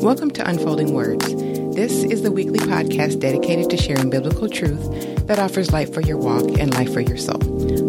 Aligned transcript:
Welcome 0.00 0.30
to 0.30 0.48
Unfolding 0.48 0.94
Words. 0.94 1.26
This 1.74 2.04
is 2.04 2.22
the 2.22 2.30
weekly 2.30 2.60
podcast 2.60 3.18
dedicated 3.18 3.68
to 3.70 3.76
sharing 3.76 4.10
biblical 4.10 4.48
truth 4.48 5.26
that 5.26 5.40
offers 5.40 5.72
light 5.72 5.92
for 5.92 6.00
your 6.00 6.16
walk 6.16 6.44
and 6.58 6.72
life 6.72 6.92
for 6.92 7.00
your 7.00 7.16
soul. 7.16 7.42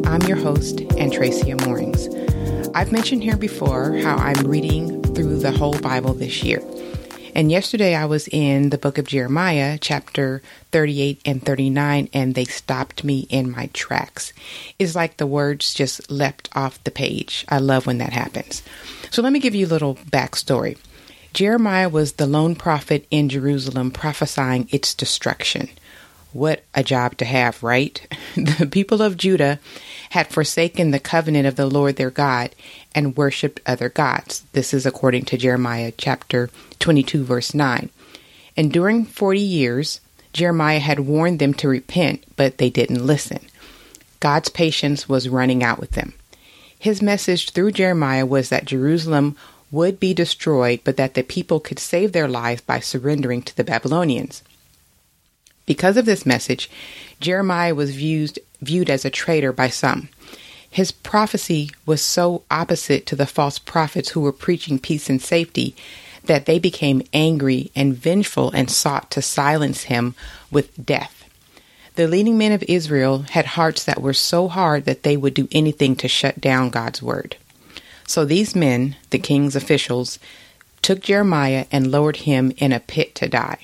I'm 0.08 0.24
your 0.24 0.38
host, 0.38 0.78
Antracia 0.98 1.64
Moorings. 1.68 2.10
I've 2.74 2.92
mentioned 2.92 3.22
here 3.22 3.38
before 3.38 3.96
how 3.98 4.16
I'm 4.16 4.48
reading 4.48 5.04
through 5.14 5.38
the 5.38 5.52
whole 5.52 5.78
Bible 5.80 6.16
this 6.16 6.44
year. 6.44 6.64
And 7.36 7.52
yesterday 7.52 7.94
I 7.94 8.06
was 8.06 8.28
in 8.28 8.72
the 8.72 8.80
book 8.80 8.98
of 8.98 9.08
Jeremiah, 9.08 9.78
chapter 9.80 10.42
38 10.72 11.22
and 11.26 11.46
39, 11.46 12.10
and 12.12 12.34
they 12.34 12.46
stopped 12.46 13.04
me 13.04 13.28
in 13.30 13.52
my 13.52 13.68
tracks. 13.74 14.34
It's 14.80 14.96
like 14.96 15.18
the 15.18 15.28
words 15.28 15.76
just 15.76 16.10
leapt 16.10 16.50
off 16.56 16.84
the 16.84 16.92
page. 16.92 17.46
I 17.50 17.60
love 17.60 17.86
when 17.86 18.00
that 18.00 18.14
happens. 18.14 18.64
So 19.12 19.22
let 19.22 19.32
me 19.32 19.40
give 19.40 19.54
you 19.54 19.68
a 19.68 19.70
little 19.70 19.96
backstory. 19.96 20.78
Jeremiah 21.34 21.90
was 21.90 22.14
the 22.14 22.26
lone 22.26 22.56
prophet 22.56 23.06
in 23.12 23.30
Jerusalem 23.30 23.92
prophesying 23.92 24.68
its 24.72 24.94
destruction. 24.94 25.70
What 26.32 26.64
a 26.76 26.84
job 26.84 27.18
to 27.18 27.26
have, 27.26 27.64
right? 27.64 28.06
The 28.36 28.68
people 28.72 29.02
of 29.02 29.18
Judah 29.18 29.60
had 30.12 30.28
forsaken 30.28 30.92
the 30.92 31.00
covenant 31.00 31.48
of 31.48 31.56
the 31.56 31.66
Lord 31.66 31.96
their 31.96 32.12
God 32.12 32.52
and 32.96 33.18
worshipped 33.18 33.60
other 33.66 33.90
gods. 33.90 34.44
This 34.54 34.74
is 34.74 34.86
according 34.86 35.26
to 35.26 35.38
Jeremiah 35.38 35.92
chapter 35.98 36.50
22, 36.80 37.24
verse 37.24 37.54
9. 37.54 37.90
And 38.56 38.72
during 38.72 39.06
40 39.06 39.40
years, 39.40 40.00
Jeremiah 40.32 40.80
had 40.80 41.02
warned 41.02 41.40
them 41.40 41.54
to 41.56 41.68
repent, 41.68 42.24
but 42.36 42.60
they 42.60 42.70
didn't 42.70 43.06
listen. 43.06 43.40
God's 44.20 44.50
patience 44.50 45.10
was 45.10 45.30
running 45.30 45.64
out 45.64 45.80
with 45.80 45.92
them. 45.92 46.14
His 46.78 47.02
message 47.02 47.50
through 47.50 47.72
Jeremiah 47.72 48.26
was 48.26 48.50
that 48.50 48.66
Jerusalem 48.66 49.36
would 49.72 50.00
be 50.00 50.14
destroyed, 50.14 50.82
but 50.84 50.98
that 50.98 51.14
the 51.14 51.24
people 51.24 51.60
could 51.60 51.80
save 51.80 52.12
their 52.12 52.28
lives 52.28 52.62
by 52.62 52.80
surrendering 52.80 53.42
to 53.44 53.56
the 53.56 53.64
Babylonians. 53.64 54.44
Because 55.66 55.98
of 55.98 56.06
this 56.06 56.26
message, 56.26 56.70
Jeremiah 57.20 57.76
was 57.76 57.96
viewed, 57.96 58.40
viewed 58.62 58.90
as 58.90 59.06
a 59.06 59.12
traitor 59.12 59.54
by 59.54 59.70
some. 59.70 60.10
His 60.70 60.92
prophecy 60.92 61.72
was 61.86 62.02
so 62.02 62.44
opposite 62.50 63.06
to 63.08 63.16
the 63.16 63.26
false 63.26 63.60
prophets 63.60 64.10
who 64.10 64.22
were 64.22 64.32
preaching 64.32 64.80
peace 64.80 65.10
and 65.10 65.22
safety 65.22 65.76
that 66.26 66.46
they 66.46 66.60
became 66.60 67.02
angry 67.14 67.72
and 67.76 67.96
vengeful 67.96 68.52
and 68.52 68.70
sought 68.70 69.10
to 69.12 69.22
silence 69.22 69.84
him 69.84 70.16
with 70.52 70.86
death. 70.86 71.26
The 71.96 72.08
leading 72.08 72.38
men 72.38 72.52
of 72.52 72.64
Israel 72.64 73.26
had 73.32 73.46
hearts 73.46 73.84
that 73.84 74.02
were 74.02 74.14
so 74.14 74.48
hard 74.48 74.86
that 74.86 75.04
they 75.04 75.18
would 75.18 75.34
do 75.34 75.48
anything 75.52 75.96
to 75.98 76.08
shut 76.08 76.40
down 76.40 76.70
God's 76.70 77.02
word. 77.02 77.36
So 78.10 78.26
these 78.26 78.56
men, 78.56 78.96
the 79.12 79.20
king's 79.20 79.56
officials, 79.56 80.18
took 80.82 81.00
Jeremiah 81.00 81.68
and 81.72 81.92
lowered 81.92 82.16
him 82.16 82.52
in 82.58 82.72
a 82.72 82.80
pit 82.80 83.14
to 83.14 83.30
die. 83.30 83.60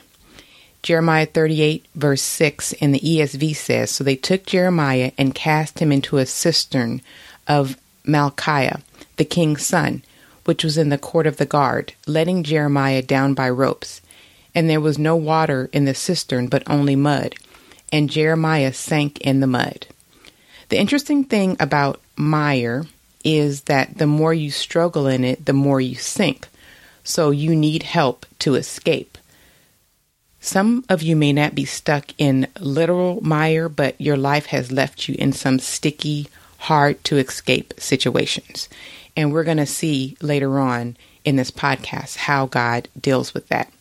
Jeremiah 0.84 1.26
38, 1.26 1.84
verse 1.96 2.22
6 2.22 2.74
in 2.74 2.92
the 2.92 3.00
ESV 3.00 3.56
says 3.56 3.90
So 3.90 4.04
they 4.04 4.16
took 4.16 4.46
Jeremiah 4.46 5.14
and 5.18 5.34
cast 5.34 5.80
him 5.80 5.92
into 5.92 6.18
a 6.18 6.28
cistern 6.28 7.02
of 7.48 7.76
Malchiah, 8.06 8.84
the 9.18 9.26
king's 9.26 9.66
son, 9.66 10.04
which 10.44 10.64
was 10.64 10.78
in 10.78 10.90
the 10.90 11.00
court 11.00 11.26
of 11.26 11.38
the 11.38 11.48
guard, 11.48 11.94
letting 12.06 12.44
Jeremiah 12.44 13.02
down 13.02 13.34
by 13.34 13.50
ropes. 13.50 14.00
And 14.54 14.70
there 14.70 14.80
was 14.80 15.00
no 15.00 15.16
water 15.16 15.72
in 15.74 15.86
the 15.86 15.96
cistern, 15.96 16.50
but 16.50 16.62
only 16.70 16.96
mud. 16.96 17.34
And 17.92 18.12
Jeremiah 18.12 18.74
sank 18.74 19.18
in 19.22 19.40
the 19.40 19.48
mud. 19.48 19.88
The 20.70 20.78
interesting 20.78 21.24
thing 21.24 21.58
about 21.60 22.00
mire 22.16 22.86
is 23.26 23.62
that 23.62 23.98
the 23.98 24.08
more 24.08 24.34
you 24.34 24.52
struggle 24.52 25.08
in 25.08 25.26
it, 25.26 25.46
the 25.46 25.54
more 25.54 25.82
you 25.82 25.96
sink. 25.96 26.48
So 27.04 27.32
you 27.32 27.56
need 27.56 27.84
help 27.84 28.26
to 28.40 28.56
escape. 28.56 29.18
Some 30.40 30.86
of 30.88 31.02
you 31.02 31.16
may 31.16 31.34
not 31.34 31.56
be 31.56 31.66
stuck 31.66 32.12
in 32.20 32.48
literal 32.60 33.20
mire, 33.22 33.68
but 33.68 34.00
your 34.00 34.16
life 34.16 34.46
has 34.48 34.72
left 34.72 35.10
you 35.10 35.16
in 35.18 35.34
some 35.34 35.58
sticky, 35.58 36.28
hard 36.60 37.04
to 37.06 37.18
escape 37.18 37.74
situations. 37.78 38.70
And 39.18 39.34
we're 39.34 39.44
going 39.44 39.58
to 39.58 39.66
see 39.66 40.16
later 40.22 40.60
on 40.60 40.96
in 41.24 41.36
this 41.36 41.50
podcast 41.50 42.18
how 42.18 42.46
God 42.46 42.90
deals 43.00 43.34
with 43.34 43.48
that. 43.48 43.72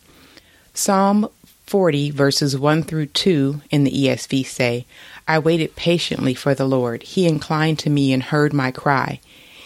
Psalm 0.73 1.29
40, 1.67 2.09
verses 2.11 2.57
1 2.57 2.83
through 2.83 3.07
2 3.07 3.61
in 3.69 3.83
the 3.83 3.91
ESV 3.91 4.45
say, 4.45 4.85
I 5.27 5.39
waited 5.39 5.75
patiently 5.75 6.33
for 6.33 6.53
the 6.55 6.65
Lord. 6.65 7.03
He 7.03 7.27
inclined 7.27 7.79
to 7.79 7.89
me 7.89 8.13
and 8.13 8.21
heard 8.21 8.53
my 8.53 8.71
cry. 8.71 9.19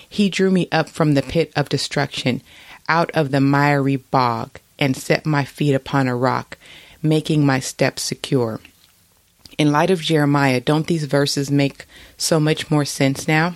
He 0.10 0.30
drew 0.30 0.50
me 0.50 0.68
up 0.72 0.90
from 0.90 1.14
the 1.14 1.22
pit 1.22 1.54
of 1.56 1.70
destruction, 1.70 2.42
out 2.90 3.12
of 3.12 3.32
the 3.32 3.40
miry 3.40 3.98
bog, 3.98 4.60
and 4.80 4.98
set 4.98 5.26
my 5.26 5.46
feet 5.46 5.74
upon 5.74 6.08
a 6.08 6.16
rock, 6.16 6.58
making 7.04 7.46
my 7.46 7.60
steps 7.60 8.02
secure. 8.02 8.60
In 9.58 9.72
light 9.72 9.92
of 9.92 10.02
Jeremiah, 10.02 10.62
don't 10.62 10.88
these 10.88 11.04
verses 11.04 11.52
make 11.52 11.86
so 12.18 12.40
much 12.40 12.72
more 12.72 12.86
sense 12.86 13.28
now? 13.28 13.56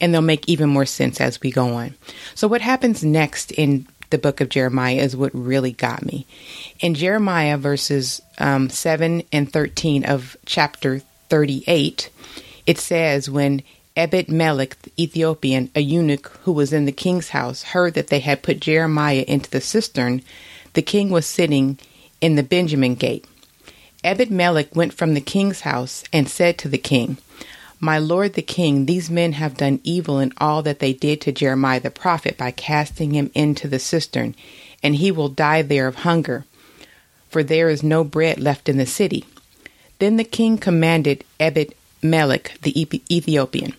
And 0.00 0.12
they'll 0.12 0.22
make 0.22 0.48
even 0.48 0.68
more 0.68 0.86
sense 0.86 1.20
as 1.20 1.40
we 1.40 1.50
go 1.50 1.74
on. 1.74 1.94
So, 2.34 2.48
what 2.48 2.60
happens 2.60 3.04
next 3.04 3.52
in 3.52 3.86
the 4.10 4.18
book 4.18 4.40
of 4.40 4.48
Jeremiah 4.48 4.96
is 4.96 5.16
what 5.16 5.34
really 5.34 5.72
got 5.72 6.04
me. 6.04 6.26
In 6.80 6.94
Jeremiah, 6.94 7.56
verses 7.56 8.20
um, 8.38 8.68
7 8.68 9.22
and 9.32 9.52
13 9.52 10.04
of 10.04 10.36
chapter 10.46 11.00
38, 11.28 12.10
it 12.66 12.78
says, 12.78 13.28
When 13.28 13.62
Ebed 13.94 14.30
Melech 14.30 14.80
the 14.82 14.92
Ethiopian, 14.98 15.70
a 15.74 15.80
eunuch 15.80 16.28
who 16.44 16.52
was 16.52 16.72
in 16.72 16.86
the 16.86 16.92
king's 16.92 17.28
house, 17.30 17.62
heard 17.62 17.92
that 17.92 18.06
they 18.06 18.20
had 18.20 18.42
put 18.42 18.58
Jeremiah 18.58 19.24
into 19.28 19.50
the 19.50 19.60
cistern, 19.60 20.22
the 20.72 20.80
king 20.80 21.10
was 21.10 21.26
sitting 21.26 21.78
in 22.22 22.36
the 22.36 22.42
Benjamin 22.42 22.94
gate. 22.94 23.26
Ebed 24.02 24.30
Melech 24.30 24.74
went 24.74 24.94
from 24.94 25.12
the 25.12 25.20
king's 25.20 25.60
house 25.60 26.04
and 26.10 26.26
said 26.26 26.56
to 26.58 26.68
the 26.68 26.78
king, 26.78 27.18
My 27.80 27.98
lord 27.98 28.32
the 28.32 28.40
king, 28.40 28.86
these 28.86 29.10
men 29.10 29.32
have 29.34 29.58
done 29.58 29.78
evil 29.84 30.18
in 30.18 30.32
all 30.38 30.62
that 30.62 30.78
they 30.78 30.94
did 30.94 31.20
to 31.20 31.32
Jeremiah 31.32 31.80
the 31.80 31.90
prophet 31.90 32.38
by 32.38 32.50
casting 32.50 33.12
him 33.12 33.30
into 33.34 33.68
the 33.68 33.78
cistern, 33.78 34.34
and 34.82 34.96
he 34.96 35.10
will 35.10 35.28
die 35.28 35.60
there 35.60 35.86
of 35.86 35.96
hunger, 35.96 36.46
for 37.28 37.42
there 37.42 37.68
is 37.68 37.82
no 37.82 38.04
bread 38.04 38.40
left 38.40 38.70
in 38.70 38.78
the 38.78 38.86
city. 38.86 39.26
Then 39.98 40.16
the 40.16 40.24
king 40.24 40.56
commanded 40.56 41.24
Ebed 41.38 41.74
Melech 42.02 42.58
the 42.62 42.88
Ethiopian, 43.10 43.74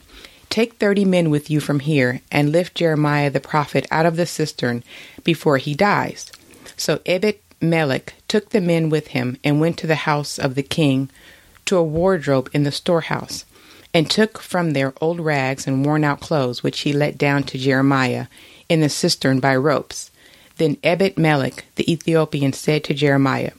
Take 0.53 0.75
thirty 0.75 1.03
men 1.03 1.31
with 1.31 1.49
you 1.49 1.59
from 1.59 1.79
here, 1.79 2.21
and 2.31 2.51
lift 2.51 2.75
Jeremiah 2.75 3.31
the 3.31 3.39
prophet 3.39 3.87
out 3.89 4.05
of 4.05 4.17
the 4.17 4.27
cistern 4.27 4.83
before 5.23 5.57
he 5.57 5.73
dies. 5.73 6.31
So 6.77 6.99
Ebed 7.07 7.39
Melech 7.59 8.13
took 8.27 8.51
the 8.51 8.61
men 8.61 8.91
with 8.91 9.07
him 9.07 9.39
and 9.43 9.59
went 9.59 9.79
to 9.79 9.87
the 9.87 10.05
house 10.05 10.37
of 10.37 10.53
the 10.53 10.61
king 10.61 11.09
to 11.65 11.77
a 11.77 11.83
wardrobe 11.83 12.51
in 12.53 12.61
the 12.61 12.71
storehouse, 12.71 13.45
and 13.95 14.07
took 14.07 14.37
from 14.37 14.73
there 14.73 14.93
old 15.01 15.19
rags 15.19 15.65
and 15.65 15.83
worn 15.83 16.03
out 16.03 16.19
clothes, 16.19 16.61
which 16.61 16.81
he 16.81 16.93
let 16.93 17.17
down 17.17 17.41
to 17.45 17.57
Jeremiah 17.57 18.27
in 18.69 18.79
the 18.79 18.89
cistern 18.89 19.39
by 19.39 19.55
ropes. 19.55 20.11
Then 20.57 20.77
Ebed 20.83 21.17
Melech 21.17 21.65
the 21.77 21.91
Ethiopian 21.91 22.53
said 22.53 22.83
to 22.83 22.93
Jeremiah, 22.93 23.53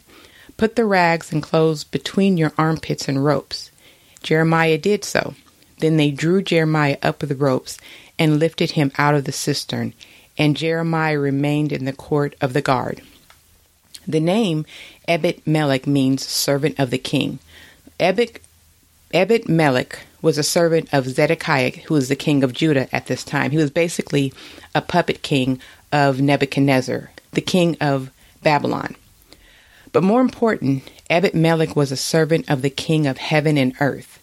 Put 0.57 0.77
the 0.77 0.85
rags 0.85 1.33
and 1.33 1.43
clothes 1.43 1.83
between 1.83 2.37
your 2.37 2.53
armpits 2.57 3.09
and 3.09 3.25
ropes. 3.25 3.73
Jeremiah 4.23 4.79
did 4.79 5.03
so. 5.05 5.35
Then 5.79 5.97
they 5.97 6.11
drew 6.11 6.43
Jeremiah 6.43 6.99
up 7.03 7.21
with 7.21 7.41
ropes 7.41 7.79
and 8.19 8.39
lifted 8.39 8.73
him 8.73 8.93
out 8.99 9.15
of 9.15 9.25
the 9.25 9.33
cistern, 9.33 9.95
and 10.39 10.57
Jeremiah 10.57 11.19
remained 11.19 11.73
in 11.73 11.85
the 11.85 11.93
court 11.93 12.35
of 12.41 12.53
the 12.53 12.63
guard. 12.63 13.03
The 14.07 14.21
name 14.21 14.67
Ebed 15.09 15.47
Melech 15.47 15.87
means 15.87 16.27
servant 16.27 16.79
of 16.79 16.91
the 16.91 16.99
king. 16.99 17.39
Ebed, 17.99 18.41
Ebed 19.13 19.49
Melech 19.49 19.99
was 20.21 20.39
a 20.39 20.43
servant 20.43 20.89
of 20.93 21.09
Zedekiah, 21.09 21.71
who 21.87 21.95
was 21.95 22.09
the 22.09 22.17
king 22.17 22.43
of 22.43 22.53
Judah 22.53 22.89
at 22.95 23.07
this 23.07 23.25
time. 23.25 23.51
He 23.51 23.57
was 23.57 23.71
basically 23.71 24.33
a 24.75 24.81
puppet 24.81 25.23
king 25.23 25.61
of 25.93 26.21
Nebuchadnezzar, 26.21 27.11
the 27.33 27.41
king 27.41 27.77
of 27.81 28.11
Babylon. 28.43 28.97
But 29.93 30.03
more 30.03 30.21
important, 30.21 30.91
Ebed 31.09 31.35
Melech 31.35 31.77
was 31.77 31.93
a 31.93 31.97
servant 31.97 32.51
of 32.51 32.63
the 32.63 32.71
king 32.71 33.07
of 33.07 33.19
heaven 33.19 33.57
and 33.57 33.75
earth. 33.81 34.19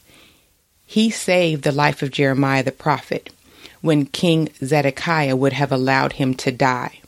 He 0.91 1.09
saved 1.09 1.63
the 1.63 1.71
life 1.71 2.01
of 2.01 2.11
Jeremiah 2.11 2.63
the 2.63 2.73
prophet 2.73 3.29
when 3.79 4.07
King 4.07 4.49
Zedekiah 4.61 5.37
would 5.37 5.53
have 5.53 5.71
allowed 5.71 6.11
him 6.11 6.33
to 6.33 6.51
die. 6.51 6.99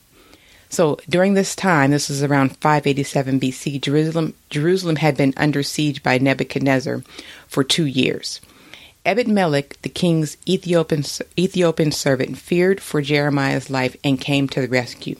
So 0.70 1.00
during 1.10 1.34
this 1.34 1.54
time, 1.54 1.92
this 1.92 2.10
is 2.10 2.24
around 2.24 2.56
587 2.56 3.42
BC, 3.42 3.82
Jerusalem, 3.82 4.36
Jerusalem 4.50 4.96
had 4.96 5.18
been 5.18 5.34
under 5.36 5.64
siege 5.64 6.02
by 6.02 6.18
Nebuchadnezzar 6.18 7.04
for 7.50 7.66
two 7.66 7.86
years. 7.86 8.40
Ebed 9.06 9.28
Melech, 9.28 9.76
the 9.82 9.90
king's 9.90 10.38
Ethiopian, 10.48 11.04
Ethiopian 11.38 11.92
servant, 11.92 12.38
feared 12.38 12.80
for 12.80 13.02
Jeremiah's 13.02 13.70
life 13.70 13.98
and 14.02 14.18
came 14.18 14.48
to 14.48 14.62
the 14.62 14.70
rescue. 14.70 15.18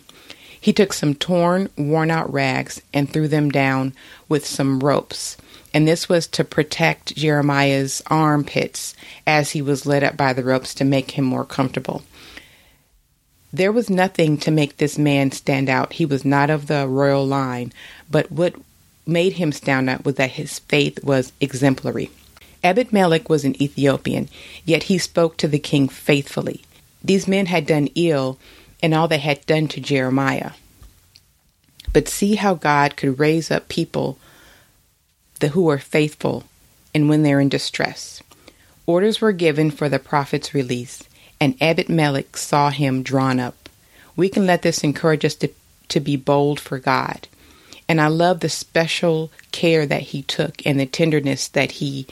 He 0.58 0.72
took 0.72 0.94
some 0.94 1.16
torn, 1.16 1.68
worn 1.78 2.10
out 2.10 2.32
rags 2.32 2.82
and 2.94 3.10
threw 3.12 3.28
them 3.28 3.50
down 3.50 3.92
with 4.30 4.46
some 4.46 4.80
ropes 4.80 5.36
and 5.74 5.88
this 5.88 6.08
was 6.08 6.28
to 6.28 6.44
protect 6.44 7.16
Jeremiah's 7.16 8.02
armpits 8.08 8.96
as 9.26 9.52
he 9.52 9.62
was 9.62 9.86
led 9.86 10.04
up 10.04 10.16
by 10.16 10.34
the 10.34 10.44
ropes 10.44 10.74
to 10.76 10.84
make 10.84 11.12
him 11.12 11.26
more 11.26 11.46
comfortable. 11.46 12.04
There 13.52 13.72
was 13.72 13.90
nothing 13.90 14.38
to 14.40 14.52
make 14.52 14.78
this 14.78 14.98
man 14.98 15.32
stand 15.32 15.70
out. 15.70 15.94
He 15.94 16.06
was 16.06 16.26
not 16.26 16.50
of 16.50 16.68
the 16.68 16.88
royal 16.88 17.26
line, 17.26 17.72
but 18.10 18.32
what 18.32 18.56
made 19.06 19.34
him 19.34 19.52
stand 19.52 19.90
out 19.90 20.06
was 20.06 20.16
that 20.16 20.32
his 20.32 20.60
faith 20.60 21.04
was 21.04 21.34
exemplary. 21.40 22.10
Ebed-Melech 22.64 23.30
was 23.30 23.44
an 23.44 23.62
Ethiopian, 23.62 24.30
yet 24.66 24.84
he 24.84 24.98
spoke 24.98 25.38
to 25.38 25.48
the 25.48 25.60
king 25.60 25.90
faithfully. 25.90 26.62
These 27.04 27.28
men 27.28 27.48
had 27.48 27.66
done 27.66 27.90
ill 27.96 28.40
in 28.82 28.94
all 28.94 29.08
they 29.08 29.18
had 29.18 29.46
done 29.46 29.68
to 29.70 29.82
Jeremiah. 29.82 30.52
But 31.92 32.08
see 32.08 32.36
how 32.36 32.56
God 32.56 32.96
could 32.96 33.20
raise 33.20 33.52
up 33.52 33.68
people 33.68 34.18
the, 35.44 35.50
who 35.50 35.70
are 35.70 35.78
faithful 35.78 36.46
and 36.96 37.10
when 37.10 37.24
they're 37.24 37.42
in 37.42 37.50
distress. 37.50 38.24
Orders 38.86 39.20
were 39.20 39.34
given 39.34 39.72
for 39.72 39.90
the 39.90 40.00
prophet's 40.00 40.54
release, 40.54 41.04
and 41.38 41.58
Ebed-Melech 41.60 42.38
saw 42.38 42.70
him 42.70 43.04
drawn 43.04 43.42
up. 43.42 43.68
We 44.16 44.30
can 44.30 44.46
let 44.46 44.62
this 44.62 44.86
encourage 44.86 45.26
us 45.26 45.36
to, 45.36 45.50
to 45.90 46.00
be 46.00 46.16
bold 46.16 46.62
for 46.62 46.80
God. 46.80 47.28
And 47.90 48.00
I 48.00 48.08
love 48.08 48.40
the 48.40 48.48
special 48.48 49.32
care 49.52 49.86
that 49.86 50.02
he 50.02 50.22
took 50.22 50.66
and 50.66 50.80
the 50.80 50.86
tenderness 50.86 51.50
that 51.50 51.72
he 51.74 52.08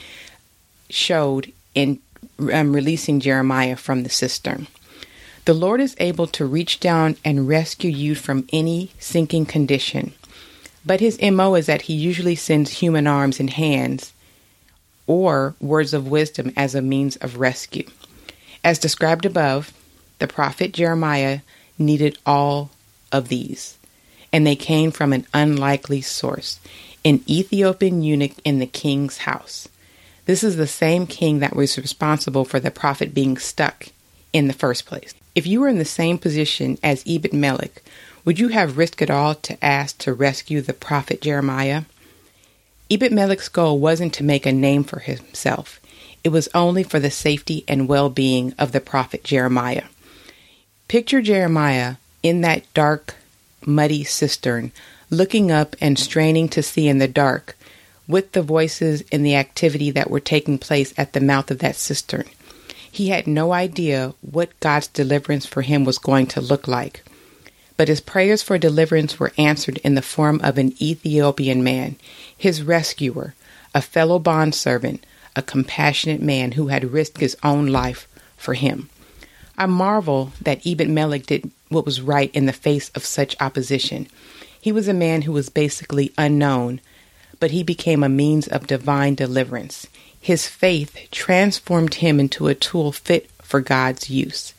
showed 0.90 1.50
in 1.74 2.00
um, 2.38 2.74
releasing 2.74 3.18
Jeremiah 3.18 3.76
from 3.76 4.02
the 4.02 4.10
cistern. 4.10 4.66
The 5.46 5.54
Lord 5.54 5.80
is 5.80 5.96
able 5.98 6.26
to 6.28 6.44
reach 6.44 6.80
down 6.80 7.16
and 7.24 7.48
rescue 7.48 7.90
you 7.90 8.14
from 8.14 8.46
any 8.52 8.90
sinking 8.98 9.46
condition. 9.46 10.12
But 10.84 11.00
his 11.00 11.20
MO 11.20 11.54
is 11.54 11.66
that 11.66 11.82
he 11.82 11.94
usually 11.94 12.34
sends 12.34 12.70
human 12.70 13.06
arms 13.06 13.38
and 13.38 13.50
hands 13.50 14.12
or 15.06 15.54
words 15.60 15.94
of 15.94 16.08
wisdom 16.08 16.52
as 16.56 16.74
a 16.74 16.82
means 16.82 17.16
of 17.16 17.38
rescue. 17.38 17.88
As 18.64 18.78
described 18.78 19.24
above, 19.24 19.72
the 20.18 20.28
prophet 20.28 20.72
Jeremiah 20.72 21.40
needed 21.78 22.18
all 22.24 22.70
of 23.10 23.28
these, 23.28 23.76
and 24.32 24.46
they 24.46 24.56
came 24.56 24.90
from 24.90 25.12
an 25.12 25.26
unlikely 25.34 26.00
source 26.00 26.60
an 27.04 27.22
Ethiopian 27.28 28.02
eunuch 28.02 28.32
in 28.44 28.58
the 28.58 28.66
king's 28.66 29.18
house. 29.18 29.68
This 30.26 30.44
is 30.44 30.56
the 30.56 30.68
same 30.68 31.06
king 31.06 31.40
that 31.40 31.56
was 31.56 31.76
responsible 31.76 32.44
for 32.44 32.60
the 32.60 32.70
prophet 32.70 33.12
being 33.12 33.36
stuck 33.36 33.88
in 34.32 34.46
the 34.46 34.52
first 34.52 34.86
place. 34.86 35.14
If 35.34 35.46
you 35.46 35.60
were 35.60 35.68
in 35.68 35.78
the 35.78 35.84
same 35.84 36.18
position 36.18 36.78
as 36.82 37.02
Ebed-Melech, 37.06 37.82
would 38.24 38.38
you 38.38 38.48
have 38.48 38.76
risked 38.76 39.02
it 39.02 39.10
all 39.10 39.34
to 39.34 39.64
ask 39.64 39.98
to 39.98 40.12
rescue 40.12 40.60
the 40.60 40.72
prophet 40.72 41.20
Jeremiah? 41.20 41.82
Ebed-Melech's 42.90 43.48
goal 43.48 43.78
wasn't 43.78 44.14
to 44.14 44.24
make 44.24 44.46
a 44.46 44.52
name 44.52 44.84
for 44.84 45.00
himself. 45.00 45.80
It 46.22 46.28
was 46.28 46.48
only 46.54 46.82
for 46.82 47.00
the 47.00 47.10
safety 47.10 47.64
and 47.66 47.88
well-being 47.88 48.54
of 48.58 48.72
the 48.72 48.80
prophet 48.80 49.24
Jeremiah. 49.24 49.84
Picture 50.88 51.22
Jeremiah 51.22 51.96
in 52.22 52.42
that 52.42 52.62
dark, 52.74 53.16
muddy 53.66 54.04
cistern, 54.04 54.72
looking 55.10 55.50
up 55.50 55.74
and 55.80 55.98
straining 55.98 56.48
to 56.50 56.62
see 56.62 56.86
in 56.86 56.98
the 56.98 57.08
dark, 57.08 57.56
with 58.06 58.32
the 58.32 58.42
voices 58.42 59.02
and 59.10 59.24
the 59.24 59.36
activity 59.36 59.90
that 59.90 60.10
were 60.10 60.20
taking 60.20 60.58
place 60.58 60.92
at 60.96 61.12
the 61.12 61.20
mouth 61.20 61.50
of 61.50 61.58
that 61.60 61.76
cistern. 61.76 62.24
He 62.90 63.08
had 63.08 63.26
no 63.26 63.52
idea 63.52 64.14
what 64.20 64.58
God's 64.60 64.86
deliverance 64.86 65.46
for 65.46 65.62
him 65.62 65.84
was 65.84 65.98
going 65.98 66.26
to 66.28 66.40
look 66.40 66.68
like. 66.68 67.02
But 67.76 67.88
his 67.88 68.00
prayers 68.00 68.42
for 68.42 68.58
deliverance 68.58 69.18
were 69.18 69.32
answered 69.38 69.78
in 69.78 69.94
the 69.94 70.02
form 70.02 70.40
of 70.42 70.58
an 70.58 70.74
Ethiopian 70.80 71.64
man, 71.64 71.96
his 72.36 72.62
rescuer, 72.62 73.34
a 73.74 73.80
fellow 73.80 74.18
bondservant, 74.18 75.04
a 75.34 75.42
compassionate 75.42 76.20
man 76.20 76.52
who 76.52 76.68
had 76.68 76.92
risked 76.92 77.18
his 77.18 77.36
own 77.42 77.68
life 77.68 78.06
for 78.36 78.54
him. 78.54 78.90
I 79.56 79.66
marvel 79.66 80.32
that 80.40 80.66
Ebed-Melech 80.66 81.26
did 81.26 81.50
what 81.68 81.86
was 81.86 82.00
right 82.00 82.30
in 82.34 82.46
the 82.46 82.52
face 82.52 82.90
of 82.90 83.04
such 83.04 83.40
opposition. 83.40 84.06
He 84.60 84.72
was 84.72 84.88
a 84.88 84.94
man 84.94 85.22
who 85.22 85.32
was 85.32 85.48
basically 85.48 86.12
unknown, 86.18 86.80
but 87.40 87.50
he 87.50 87.62
became 87.62 88.02
a 88.02 88.08
means 88.08 88.46
of 88.46 88.66
divine 88.66 89.14
deliverance. 89.14 89.86
His 90.20 90.46
faith 90.46 90.96
transformed 91.10 91.94
him 91.94 92.20
into 92.20 92.48
a 92.48 92.54
tool 92.54 92.92
fit 92.92 93.30
for 93.42 93.60
God's 93.60 94.08
use. 94.08 94.54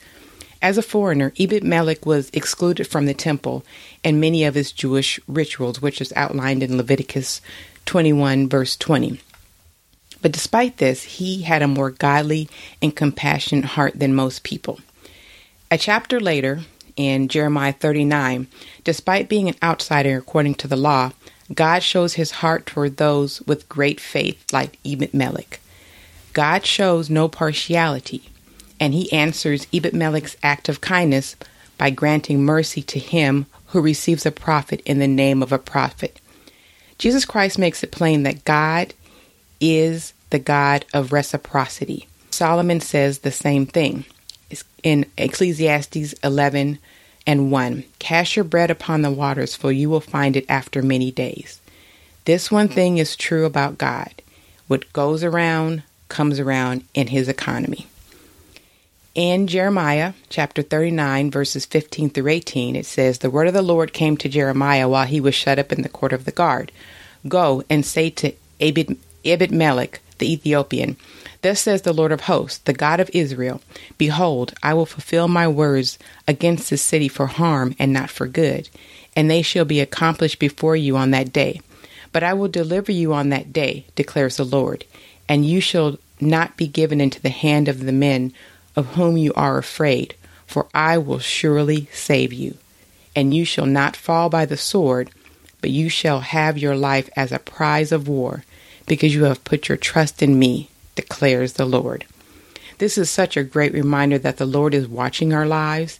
As 0.63 0.77
a 0.77 0.81
foreigner, 0.81 1.33
Ebed-Melech 1.37 2.05
was 2.05 2.29
excluded 2.31 2.87
from 2.87 3.05
the 3.05 3.13
temple 3.13 3.65
and 4.01 4.21
many 4.21 4.45
of 4.45 4.55
his 4.55 4.71
Jewish 4.71 5.19
rituals, 5.27 5.81
which 5.81 5.99
is 5.99 6.13
outlined 6.15 6.63
in 6.63 6.77
Leviticus 6.77 7.41
21, 7.85 8.47
verse 8.47 8.77
20. 8.77 9.19
But 10.21 10.31
despite 10.31 10.77
this, 10.77 11.03
he 11.03 11.41
had 11.41 11.61
a 11.61 11.67
more 11.67 11.91
godly 11.91 12.47
and 12.81 12.95
compassionate 12.95 13.65
heart 13.65 13.99
than 13.99 14.15
most 14.15 14.43
people. 14.43 14.79
A 15.69 15.77
chapter 15.77 16.17
later, 16.17 16.61
in 16.95 17.27
Jeremiah 17.27 17.73
39, 17.73 18.47
despite 18.85 19.27
being 19.27 19.49
an 19.49 19.55
outsider 19.61 20.17
according 20.17 20.55
to 20.55 20.69
the 20.69 20.77
law, 20.77 21.11
God 21.53 21.83
shows 21.83 22.13
his 22.13 22.31
heart 22.31 22.65
toward 22.65 22.95
those 22.95 23.41
with 23.41 23.67
great 23.67 23.99
faith, 23.99 24.45
like 24.53 24.79
Ebed-Melech. 24.85 25.59
God 26.31 26.65
shows 26.65 27.09
no 27.09 27.27
partiality, 27.27 28.29
and 28.83 28.93
he 28.93 29.09
answers 29.13 29.65
Ebed-Melech's 29.73 30.35
act 30.43 30.67
of 30.67 30.81
kindness 30.81 31.37
by 31.77 31.89
granting 31.89 32.43
mercy 32.43 32.81
to 32.81 32.99
him 32.99 33.45
who 33.67 33.79
receives 33.79 34.25
a 34.25 34.31
prophet 34.31 34.81
in 34.83 34.99
the 34.99 35.07
name 35.07 35.41
of 35.41 35.53
a 35.53 35.57
prophet. 35.57 36.19
Jesus 36.97 37.23
Christ 37.23 37.57
makes 37.57 37.81
it 37.81 37.93
plain 37.93 38.23
that 38.23 38.43
God 38.43 38.93
is 39.61 40.11
the 40.31 40.37
God 40.37 40.83
of 40.93 41.13
reciprocity. 41.13 42.09
Solomon 42.31 42.81
says 42.81 43.19
the 43.19 43.31
same 43.31 43.65
thing 43.65 44.03
in 44.83 45.05
Ecclesiastes 45.17 46.11
11 46.21 46.77
and 47.25 47.51
1 47.51 47.85
Cast 47.99 48.35
your 48.35 48.43
bread 48.43 48.69
upon 48.69 49.01
the 49.01 49.11
waters, 49.11 49.55
for 49.55 49.71
you 49.71 49.89
will 49.89 50.01
find 50.01 50.35
it 50.35 50.45
after 50.49 50.81
many 50.81 51.09
days. 51.09 51.61
This 52.25 52.51
one 52.51 52.67
thing 52.67 52.97
is 52.97 53.15
true 53.15 53.45
about 53.45 53.77
God 53.77 54.11
what 54.67 54.91
goes 54.91 55.23
around 55.23 55.83
comes 56.09 56.37
around 56.37 56.83
in 56.93 57.07
his 57.07 57.29
economy. 57.29 57.87
In 59.15 59.45
Jeremiah 59.45 60.13
chapter 60.29 60.63
39, 60.63 61.29
verses 61.29 61.67
15 61.67 62.09
through 62.09 62.29
18, 62.29 62.75
it 62.75 62.87
says, 62.87 63.19
The 63.19 63.29
word 63.29 63.47
of 63.47 63.53
the 63.53 63.61
Lord 63.61 63.93
came 63.93 64.17
to 64.17 64.27
Jeremiah 64.27 64.89
while 64.89 65.05
he 65.05 65.21
was 65.21 65.35
shut 65.35 65.59
up 65.59 65.71
in 65.71 65.83
the 65.83 65.89
court 65.89 66.13
of 66.13 66.25
the 66.25 66.31
guard. 66.31 66.71
Go 67.27 67.61
and 67.69 67.85
say 67.85 68.09
to 68.09 68.33
Abed, 68.59 69.51
Melech, 69.51 70.01
the 70.17 70.33
Ethiopian, 70.33 70.97
Thus 71.43 71.61
says 71.61 71.83
the 71.83 71.93
Lord 71.93 72.11
of 72.11 72.21
hosts, 72.21 72.57
the 72.57 72.73
God 72.73 72.99
of 72.99 73.11
Israel 73.13 73.61
Behold, 73.99 74.55
I 74.63 74.73
will 74.73 74.87
fulfill 74.87 75.27
my 75.27 75.47
words 75.47 75.99
against 76.27 76.71
this 76.71 76.81
city 76.81 77.07
for 77.07 77.27
harm 77.27 77.75
and 77.77 77.93
not 77.93 78.09
for 78.09 78.25
good, 78.25 78.67
and 79.15 79.29
they 79.29 79.43
shall 79.43 79.65
be 79.65 79.79
accomplished 79.79 80.39
before 80.39 80.75
you 80.75 80.97
on 80.97 81.11
that 81.11 81.31
day. 81.31 81.61
But 82.11 82.23
I 82.23 82.33
will 82.33 82.47
deliver 82.47 82.91
you 82.91 83.13
on 83.13 83.29
that 83.29 83.53
day, 83.53 83.85
declares 83.95 84.37
the 84.37 84.43
Lord, 84.43 84.85
and 85.29 85.45
you 85.45 85.61
shall 85.61 85.99
not 86.19 86.57
be 86.57 86.67
given 86.67 86.99
into 86.99 87.21
the 87.21 87.29
hand 87.29 87.67
of 87.67 87.85
the 87.85 87.91
men 87.91 88.33
of 88.75 88.95
whom 88.95 89.17
you 89.17 89.33
are 89.33 89.57
afraid, 89.57 90.15
for 90.45 90.67
I 90.73 90.97
will 90.97 91.19
surely 91.19 91.87
save 91.93 92.33
you. 92.33 92.57
And 93.15 93.33
you 93.33 93.45
shall 93.45 93.65
not 93.65 93.95
fall 93.95 94.29
by 94.29 94.45
the 94.45 94.57
sword, 94.57 95.11
but 95.61 95.69
you 95.69 95.89
shall 95.89 96.21
have 96.21 96.57
your 96.57 96.75
life 96.75 97.09
as 97.15 97.31
a 97.31 97.39
prize 97.39 97.91
of 97.91 98.07
war, 98.07 98.43
because 98.85 99.13
you 99.13 99.25
have 99.25 99.43
put 99.43 99.69
your 99.69 99.77
trust 99.77 100.21
in 100.21 100.37
me 100.37 100.69
declares 100.95 101.53
the 101.53 101.65
Lord. 101.65 102.05
This 102.77 102.97
is 102.97 103.09
such 103.09 103.37
a 103.37 103.43
great 103.43 103.73
reminder 103.73 104.17
that 104.19 104.37
the 104.37 104.45
Lord 104.45 104.73
is 104.73 104.87
watching 104.87 105.33
our 105.33 105.45
lives, 105.45 105.99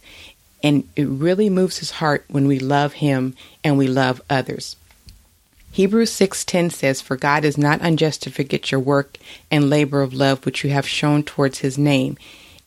and 0.62 0.88
it 0.96 1.06
really 1.06 1.50
moves 1.50 1.78
his 1.78 1.92
heart 1.92 2.24
when 2.28 2.46
we 2.46 2.58
love 2.58 2.94
him 2.94 3.34
and 3.62 3.78
we 3.78 3.86
love 3.86 4.20
others. 4.28 4.76
Hebrews 5.72 6.12
6:10 6.12 6.70
says, 6.70 7.00
"For 7.00 7.16
God 7.16 7.44
is 7.44 7.58
not 7.58 7.80
unjust 7.82 8.22
to 8.22 8.30
forget 8.30 8.70
your 8.70 8.80
work 8.80 9.18
and 9.50 9.68
labor 9.68 10.02
of 10.02 10.14
love 10.14 10.44
which 10.46 10.62
you 10.62 10.70
have 10.70 10.88
shown 10.88 11.22
towards 11.22 11.58
his 11.58 11.76
name, 11.76 12.16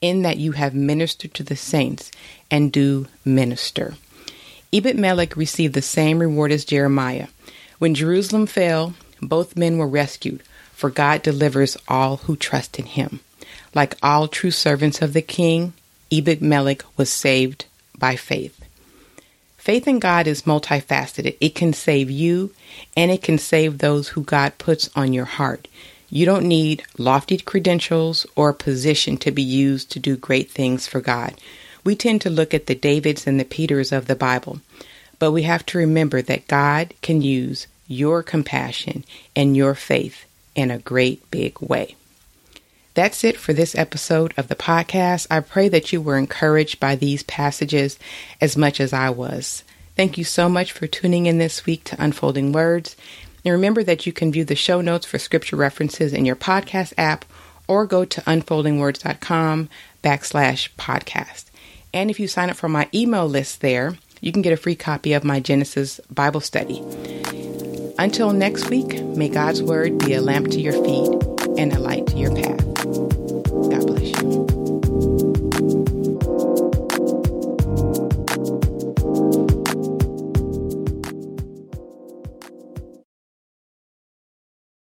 in 0.01 0.21
that 0.21 0.37
you 0.37 0.53
have 0.53 0.73
ministered 0.73 1.33
to 1.33 1.43
the 1.43 1.55
saints 1.55 2.11
and 2.51 2.71
do 2.71 3.07
minister." 3.25 3.95
Ebed-Melech 4.73 5.35
received 5.35 5.73
the 5.73 5.81
same 5.81 6.19
reward 6.19 6.51
as 6.51 6.65
Jeremiah. 6.65 7.27
When 7.79 7.95
Jerusalem 7.95 8.47
fell, 8.47 8.95
both 9.21 9.55
men 9.55 9.77
were 9.77 9.87
rescued, 9.87 10.41
for 10.73 10.89
God 10.89 11.23
delivers 11.23 11.77
all 11.87 12.17
who 12.17 12.35
trust 12.35 12.77
in 12.77 12.85
him. 12.85 13.21
Like 13.73 13.95
all 14.03 14.27
true 14.27 14.51
servants 14.51 15.01
of 15.01 15.13
the 15.13 15.21
king, 15.21 15.73
Ebed-Melech 16.11 16.83
was 16.97 17.09
saved 17.09 17.65
by 17.97 18.15
faith. 18.15 18.53
Faith 19.57 19.87
in 19.87 19.99
God 19.99 20.27
is 20.27 20.43
multifaceted. 20.43 21.35
It 21.41 21.55
can 21.55 21.73
save 21.73 22.09
you 22.09 22.53
and 22.95 23.11
it 23.11 23.21
can 23.21 23.37
save 23.37 23.77
those 23.77 24.09
who 24.09 24.23
God 24.23 24.57
puts 24.57 24.89
on 24.95 25.13
your 25.13 25.25
heart. 25.25 25.67
You 26.09 26.25
don't 26.25 26.45
need 26.45 26.83
lofty 26.97 27.37
credentials 27.37 28.25
or 28.35 28.49
a 28.49 28.53
position 28.53 29.17
to 29.17 29.31
be 29.31 29.43
used 29.43 29.91
to 29.91 29.99
do 29.99 30.15
great 30.15 30.49
things 30.49 30.87
for 30.87 31.01
God. 31.01 31.33
We 31.83 31.95
tend 31.95 32.21
to 32.21 32.29
look 32.29 32.53
at 32.53 32.67
the 32.67 32.75
Davids 32.75 33.27
and 33.27 33.39
the 33.39 33.45
Peters 33.45 33.91
of 33.91 34.07
the 34.07 34.15
Bible, 34.15 34.61
but 35.19 35.31
we 35.31 35.43
have 35.43 35.65
to 35.67 35.77
remember 35.77 36.21
that 36.21 36.47
God 36.47 36.93
can 37.01 37.21
use 37.21 37.67
your 37.87 38.23
compassion 38.23 39.03
and 39.35 39.55
your 39.55 39.75
faith 39.75 40.25
in 40.55 40.71
a 40.71 40.79
great 40.79 41.29
big 41.29 41.59
way. 41.61 41.95
That's 42.93 43.23
it 43.23 43.37
for 43.37 43.53
this 43.53 43.75
episode 43.75 44.33
of 44.37 44.47
the 44.47 44.55
podcast. 44.55 45.27
I 45.29 45.41
pray 45.41 45.69
that 45.69 45.93
you 45.93 46.01
were 46.01 46.17
encouraged 46.17 46.79
by 46.79 46.95
these 46.95 47.21
passages 47.23 47.99
as 48.41 48.57
much 48.57 48.79
as 48.79 48.91
I 48.91 49.11
was. 49.11 49.63
Thank 49.95 50.17
you 50.17 50.23
so 50.23 50.49
much 50.49 50.71
for 50.71 50.87
tuning 50.87 51.25
in 51.25 51.37
this 51.37 51.65
week 51.65 51.83
to 51.85 52.03
Unfolding 52.03 52.51
Words. 52.51 52.95
And 53.47 53.53
remember 53.53 53.81
that 53.81 54.05
you 54.05 54.11
can 54.11 54.29
view 54.29 54.43
the 54.43 54.57
show 54.57 54.81
notes 54.81 55.05
for 55.05 55.17
scripture 55.17 55.55
references 55.55 56.11
in 56.11 56.25
your 56.25 56.35
podcast 56.35 56.93
app 56.97 57.23
or 57.65 57.85
go 57.85 58.03
to 58.03 58.19
unfoldingwords.com 58.23 59.69
backslash 60.03 60.67
podcast. 60.77 61.45
And 61.93 62.09
if 62.09 62.19
you 62.19 62.27
sign 62.27 62.49
up 62.49 62.57
for 62.57 62.67
my 62.67 62.89
email 62.93 63.25
list 63.25 63.61
there, 63.61 63.97
you 64.19 64.33
can 64.33 64.41
get 64.41 64.51
a 64.51 64.57
free 64.57 64.75
copy 64.75 65.13
of 65.13 65.23
my 65.23 65.39
Genesis 65.39 66.01
Bible 66.09 66.41
study. 66.41 66.83
Until 67.97 68.33
next 68.33 68.69
week, 68.69 69.01
may 69.01 69.29
God's 69.29 69.63
word 69.63 69.97
be 69.97 70.13
a 70.13 70.21
lamp 70.21 70.49
to 70.49 70.59
your 70.59 70.73
feet 70.73 71.07
and 71.57 71.71
a 71.71 71.79
light 71.79 72.05
to 72.07 72.17
your 72.17 72.35
path. 72.35 72.66